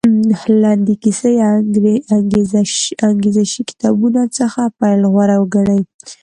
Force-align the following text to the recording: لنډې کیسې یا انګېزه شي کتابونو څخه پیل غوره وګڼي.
لنډې 0.61 0.95
کیسې 1.03 1.31
یا 1.41 1.49
انګېزه 3.09 3.41
شي 3.51 3.61
کتابونو 3.69 4.21
څخه 4.37 4.61
پیل 4.79 5.01
غوره 5.13 5.35
وګڼي. 5.39 5.81